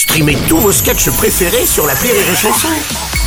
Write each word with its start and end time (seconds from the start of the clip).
Streamez 0.00 0.38
tous 0.48 0.56
vos 0.56 0.72
sketchs 0.72 1.10
préférés 1.10 1.66
sur 1.66 1.86
la 1.86 1.92
Rire 1.92 2.14
et 2.14 2.34
Chanson. 2.34 2.68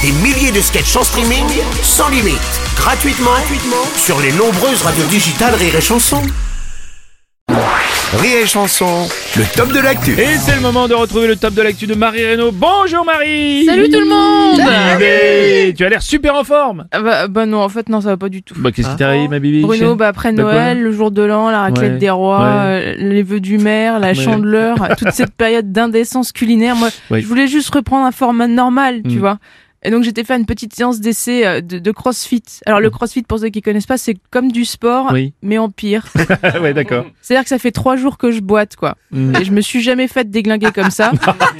Des 0.01 0.11
milliers 0.11 0.51
de 0.51 0.59
sketchs 0.59 0.95
en 0.95 1.03
streaming, 1.03 1.45
sans 1.83 2.09
limite, 2.09 2.39
gratuitement, 2.75 3.29
gratuitement 3.29 3.85
sur 3.95 4.19
les 4.19 4.31
nombreuses 4.31 4.81
radios 4.81 5.05
digitales 5.05 5.53
Rire 5.53 5.75
et 5.75 5.81
Chanson. 5.81 6.23
Rire 8.17 8.37
et 8.43 8.47
Chanson, 8.47 9.07
le 9.35 9.43
top 9.55 9.71
de 9.71 9.81
l'actu. 9.81 10.19
Et 10.19 10.35
c'est 10.43 10.55
le 10.55 10.61
moment 10.61 10.87
de 10.87 10.95
retrouver 10.95 11.27
le 11.27 11.35
top 11.35 11.53
de 11.53 11.61
l'actu 11.61 11.85
de 11.85 11.93
Marie 11.93 12.25
Reynaud. 12.25 12.51
Bonjour 12.51 13.05
Marie 13.05 13.65
Salut 13.65 13.91
tout 13.91 13.99
le 13.99 14.07
monde 14.07 14.59
Tu 15.71 15.85
as 15.85 15.89
l'air 15.89 16.01
super 16.01 16.35
en 16.35 16.43
forme 16.43 16.85
Ah 16.91 17.01
bah, 17.01 17.27
bah 17.27 17.45
non, 17.45 17.59
en 17.61 17.69
fait, 17.69 17.87
non, 17.89 18.01
ça 18.01 18.09
va 18.09 18.17
pas 18.17 18.29
du 18.29 18.43
tout. 18.43 18.55
Bah 18.57 18.71
qu'est-ce 18.71 18.89
qui 18.89 18.95
t'arrive 18.97 19.29
ma 19.29 19.39
Bibi 19.39 19.61
Bruno, 19.61 19.95
bah 19.95 20.07
après 20.09 20.31
Noël, 20.31 20.81
le 20.81 20.91
jour 20.91 21.11
de 21.11 21.21
l'an, 21.21 21.49
la 21.49 21.61
raclette 21.61 21.93
Ouais, 21.93 21.97
des 21.99 22.09
rois, 22.09 22.39
ouais. 22.39 22.45
euh, 22.47 22.95
les 22.97 23.23
vœux 23.23 23.39
du 23.39 23.57
maire, 23.57 23.99
la 23.99 24.13
chandeleur, 24.13 24.75
toute 24.97 25.11
cette 25.11 25.33
période 25.33 25.71
d'indécence 25.71 26.31
culinaire, 26.31 26.75
moi, 26.75 26.89
je 27.11 27.25
voulais 27.25 27.47
juste 27.47 27.73
reprendre 27.73 28.05
un 28.05 28.11
format 28.11 28.47
normal, 28.47 29.01
tu 29.07 29.17
Mm. 29.17 29.19
vois. 29.19 29.37
Et 29.85 29.91
donc 29.91 30.03
j'étais 30.03 30.23
fait 30.23 30.35
une 30.35 30.45
petite 30.45 30.73
séance 30.73 30.99
d'essai 31.01 31.45
euh, 31.45 31.61
de, 31.61 31.77
de 31.77 31.91
CrossFit. 31.91 32.43
Alors 32.65 32.79
le 32.79 32.89
CrossFit, 32.89 33.23
pour 33.23 33.39
ceux 33.39 33.49
qui 33.49 33.61
connaissent 33.61 33.85
pas, 33.85 33.97
c'est 33.97 34.15
comme 34.31 34.51
du 34.51 34.63
sport, 34.65 35.09
Oui. 35.11 35.33
mais 35.41 35.57
en 35.57 35.69
pire. 35.69 36.07
ouais 36.61 36.73
d'accord. 36.73 37.05
C'est-à-dire 37.21 37.43
que 37.43 37.49
ça 37.49 37.59
fait 37.59 37.71
trois 37.71 37.97
jours 37.97 38.17
que 38.17 38.31
je 38.31 38.39
boite, 38.39 38.75
quoi. 38.77 38.95
Mm. 39.11 39.35
Et 39.35 39.43
je 39.45 39.51
me 39.51 39.59
suis 39.61 39.81
jamais 39.81 40.07
fait 40.07 40.29
déglinguer 40.29 40.71
comme 40.73 40.89
ça. 40.91 41.11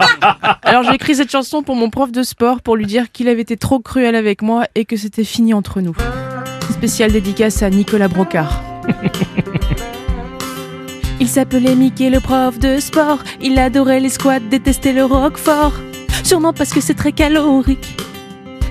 Alors 0.64 0.84
j'ai 0.84 0.94
écrit 0.96 1.16
cette 1.16 1.32
chanson 1.32 1.64
pour 1.64 1.76
mon 1.76 1.90
prof 1.90 2.12
de 2.12 2.24
sport 2.24 2.62
pour 2.62 2.78
lui 2.78 2.86
dire 2.86 3.12
qu'il 3.12 3.28
avait 3.28 3.42
été 3.42 3.58
trop 3.58 3.80
cruel 3.80 4.16
avec 4.16 4.42
moi 4.42 4.66
et 4.76 4.86
que 4.86 4.96
c'était 4.96 5.26
fini 5.26 5.54
entre 5.54 5.82
nous. 5.82 5.96
Spéciale 6.72 7.12
dédicace 7.12 7.62
à 7.62 7.70
Nicolas 7.70 8.08
Brocard. 8.08 8.64
Il 11.20 11.28
s'appelait 11.28 11.76
Mickey, 11.76 12.10
le 12.10 12.20
prof 12.20 12.58
de 12.60 12.80
sport. 12.80 13.20
Il 13.42 13.58
adorait 13.60 14.00
les 14.00 14.10
squats, 14.10 14.40
détestait 14.40 14.94
le 14.94 15.06
roquefort. 15.06 15.74
Sûrement 16.24 16.54
parce 16.54 16.72
que 16.74 16.82
c'est 16.82 16.94
très 16.96 17.12
calorique. 17.12 17.98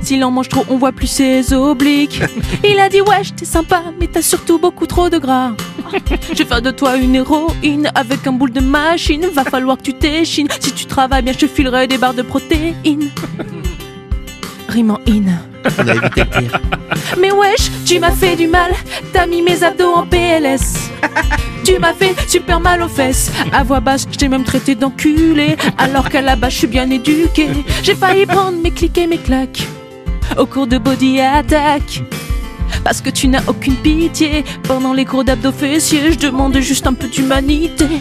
S'il 0.03 0.25
en 0.25 0.31
mange 0.31 0.49
trop, 0.49 0.65
on 0.69 0.77
voit 0.79 0.93
plus 0.93 1.07
ses 1.07 1.53
obliques. 1.53 2.21
Il 2.65 2.79
a 2.81 2.89
dit 2.89 3.01
wesh, 3.01 3.35
t'es 3.37 3.45
sympa, 3.45 3.83
mais 4.01 4.09
t'as 4.09 4.23
surtout 4.23 4.59
beaucoup 4.59 4.87
trop 4.87 5.09
de 5.09 5.19
gras. 5.19 5.53
Je 6.33 6.39
vais 6.39 6.45
faire 6.45 6.63
de 6.63 6.71
toi 6.71 6.97
une 6.97 7.15
héroïne 7.15 7.91
avec 7.95 8.27
un 8.27 8.33
boule 8.33 8.53
de 8.53 8.61
machine. 8.61 9.27
Va 9.33 9.45
falloir 9.45 9.77
que 9.79 9.83
tu 9.83 9.95
t'échines. 9.95 10.49
Si 10.59 10.73
tu 10.73 10.87
travailles 10.87 11.23
bien, 11.23 11.33
je 11.33 11.39
te 11.39 11.47
filerai 11.47 11.87
des 11.87 11.99
barres 11.99 12.15
de 12.15 12.23
protéines. 12.23 13.11
Rime 14.69 14.93
en 14.93 15.01
in. 15.07 15.39
Mais 17.21 17.31
wesh, 17.31 17.71
tu 17.87 18.01
m'as 18.01 18.11
fait 18.11 18.37
du 18.37 18.49
mal. 18.49 18.73
T'as 19.13 19.27
mis 19.27 19.43
mes 19.43 19.63
abdos 19.63 19.93
en 19.93 20.07
PLS. 20.07 20.91
Tu 21.65 21.79
m'as 21.79 21.93
fait 21.93 22.15
super 22.29 22.59
mal 22.59 22.83
aux 22.83 22.89
fesses. 22.89 23.31
À 23.53 23.63
voix 23.63 23.81
basse, 23.81 24.07
je 24.11 24.17
t'ai 24.17 24.29
même 24.29 24.45
traité 24.45 24.75
d'enculé. 24.75 25.57
Alors 25.79 26.09
qu'à 26.09 26.23
la 26.23 26.35
base, 26.35 26.55
je 26.55 26.59
suis 26.59 26.67
bien 26.67 26.91
éduqué. 26.91 27.49
J'ai 27.83 27.95
failli 27.95 28.27
prendre 28.27 28.59
mes 28.59 28.73
clics 28.73 28.99
et 28.99 29.07
mes 29.07 29.19
claques. 29.19 29.63
Au 30.39 30.47
cours 30.47 30.67
de 30.67 30.79
body 30.79 31.21
attack. 31.21 32.03
Parce 32.85 33.01
que 33.01 33.11
tu 33.11 33.29
n'as 33.29 33.43
aucune 33.47 33.77
pitié. 33.77 34.45
Pendant 34.65 34.93
les 34.93 35.05
cours 35.05 35.25
d'abdos 35.25 35.53
fessiers, 35.53 36.13
je 36.13 36.19
demande 36.19 36.59
juste 36.59 36.87
un 36.87 36.95
peu 36.95 37.09
d'humanité. 37.09 37.87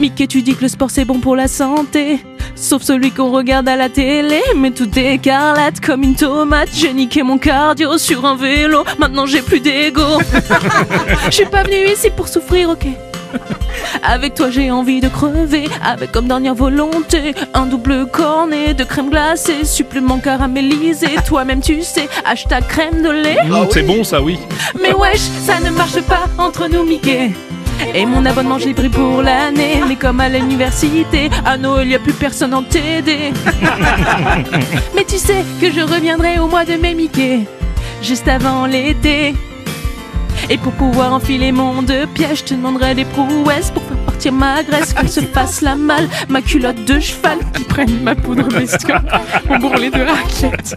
Mickey, 0.00 0.26
tu 0.26 0.42
dis 0.42 0.54
que 0.54 0.62
le 0.62 0.68
sport 0.68 0.90
c'est 0.90 1.04
bon 1.04 1.20
pour 1.20 1.36
la 1.36 1.48
santé. 1.48 2.20
Sauf 2.56 2.82
celui 2.82 3.10
qu'on 3.10 3.30
regarde 3.30 3.68
à 3.68 3.76
la 3.76 3.88
télé. 3.88 4.40
Mais 4.56 4.70
tout 4.70 4.90
écarlate 4.98 5.80
comme 5.80 6.02
une 6.02 6.14
tomate. 6.14 6.70
J'ai 6.72 6.92
niqué 6.92 7.22
mon 7.22 7.38
cardio 7.38 7.98
sur 7.98 8.24
un 8.24 8.36
vélo. 8.36 8.84
Maintenant 8.98 9.26
j'ai 9.26 9.42
plus 9.42 9.60
d'ego. 9.60 10.02
Je 11.26 11.30
suis 11.30 11.46
pas 11.46 11.62
venu 11.62 11.92
ici 11.92 12.10
pour 12.10 12.28
souffrir, 12.28 12.70
ok? 12.70 12.86
Avec 14.02 14.34
toi 14.34 14.50
j'ai 14.50 14.70
envie 14.70 15.00
de 15.00 15.08
crever. 15.08 15.68
Avec 15.84 16.12
comme 16.12 16.26
dernière 16.28 16.54
volonté 16.54 17.34
Un 17.54 17.66
double 17.66 18.06
cornet 18.06 18.74
de 18.74 18.84
crème 18.84 19.10
glacée 19.10 19.64
Supplément 19.64 20.18
caramélisé 20.18 21.08
Toi-même 21.26 21.60
tu 21.60 21.82
sais 21.82 22.08
Hashtag 22.24 22.66
crème 22.66 23.02
de 23.02 23.10
lait. 23.10 23.38
Mm, 23.44 23.66
C'est 23.70 23.82
bon 23.82 24.04
ça 24.04 24.20
oui. 24.22 24.38
Mais 24.80 24.92
wesh 24.94 25.18
ça 25.20 25.60
ne 25.60 25.70
marche 25.70 26.00
pas 26.02 26.24
entre 26.38 26.68
nous 26.68 26.84
Mickey. 26.84 27.30
Et 27.94 28.06
mon 28.06 28.24
abonnement 28.24 28.58
j'ai 28.58 28.72
pris 28.74 28.88
pour 28.88 29.20
l'année. 29.22 29.80
Mais 29.88 29.96
comme 29.96 30.20
à 30.20 30.28
l'université 30.28 31.28
À 31.44 31.56
Noël 31.56 31.88
y 31.88 31.94
a 31.94 31.98
plus 31.98 32.12
personne 32.12 32.54
en 32.54 32.62
TD 32.62 33.32
Mais 34.94 35.04
tu 35.04 35.18
sais 35.18 35.44
que 35.60 35.70
je 35.70 35.80
reviendrai 35.80 36.38
au 36.38 36.46
mois 36.46 36.64
de 36.64 36.74
mai 36.74 36.94
Mickey. 36.94 37.40
Juste 38.02 38.28
avant 38.28 38.66
l'été 38.66 39.34
et 40.50 40.58
pour 40.58 40.72
pouvoir 40.72 41.12
enfiler 41.12 41.52
mon 41.52 41.82
deux 41.82 42.06
pièges, 42.06 42.40
je 42.40 42.44
te 42.44 42.54
demanderai 42.54 42.94
des 42.94 43.04
prouesses 43.04 43.70
pour 43.70 43.82
faire 43.84 43.96
partir 43.98 44.32
ma 44.32 44.62
graisse, 44.62 44.92
qu'on 44.92 45.08
se 45.08 45.20
fasse 45.34 45.60
la 45.60 45.74
malle, 45.74 46.08
ma 46.28 46.42
culotte 46.42 46.84
de 46.84 47.00
cheval, 47.00 47.38
qui 47.54 47.64
prenne 47.64 48.02
ma 48.02 48.14
poudre 48.14 48.48
bestiole 48.48 49.02
pour 49.46 49.58
bourreler 49.58 49.90
de 49.90 50.00
raclette. 50.00 50.76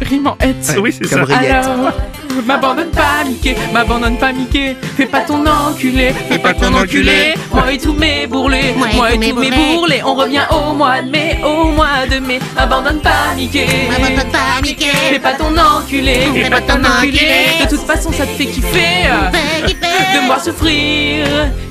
Rime 0.02 0.26
en 0.26 0.36
hête. 0.40 0.76
Oui 0.80 0.92
c'est 0.92 1.06
ça. 1.06 1.22
Alors, 1.22 1.92
m'abandonne 2.40 2.90
pas 2.90 3.24
Mickey, 3.26 3.56
m'abandonne 3.72 4.16
pas 4.18 4.32
Mickey, 4.32 4.76
fais 4.96 5.06
pas 5.06 5.20
ton 5.20 5.44
enculé, 5.46 6.12
fais 6.28 6.38
pas 6.38 6.54
ton 6.54 6.74
enculé, 6.74 7.34
moi 7.52 7.72
et 7.72 7.78
tous 7.78 7.92
mes 7.92 8.26
bourrelets, 8.26 8.74
moi 8.76 9.12
et 9.12 9.18
tous 9.18 9.38
mes 9.38 9.50
bourrelets, 9.50 10.02
on 10.04 10.14
revient 10.14 10.42
au 10.50 10.72
mois 10.72 11.02
de 11.02 11.10
mai, 11.10 11.38
au 11.44 11.66
mois 11.66 12.06
de 12.10 12.18
mai, 12.18 12.38
m'abandonne 12.54 13.00
pas 13.00 13.34
Mickey. 13.36 13.66
M'abandonne 13.90 14.30
pas, 14.30 14.60
Mickey. 14.62 14.86
Fais 15.10 15.18
pas 15.18 15.32
ton 15.32 15.56
enculé, 15.56 16.20
fais 16.34 16.50
pas 16.50 16.60
ton 16.60 16.82
enculé. 16.84 17.28
De 17.62 17.68
toute 17.68 17.86
façon, 17.86 18.12
ça 18.12 18.24
te 18.26 18.30
fait 18.30 18.46
kiffer 18.46 19.08
Fais 19.32 19.66
kiffer. 19.66 20.14
de 20.14 20.20
me 20.20 20.26
voir 20.26 20.42
souffrir, 20.42 21.26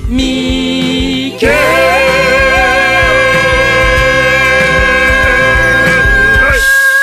Mickey. 0.08 1.48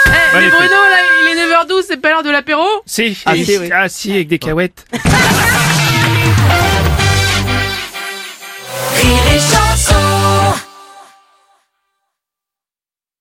Eh. 0.07 0.49
Bruno, 0.49 0.57
là, 0.59 0.99
il 1.21 1.37
est 1.37 1.45
9h12, 1.45 1.83
c'est 1.87 1.97
pas 1.97 2.09
l'heure 2.09 2.23
de 2.23 2.29
l'apéro 2.29 2.63
Si, 2.89 3.15
Ah, 3.23 3.35
si, 3.35 3.57
oui. 3.59 3.69
ah 3.71 3.87
si 3.87 4.11
avec 4.13 4.27
des 4.29 4.39
cahuètes. 4.39 4.83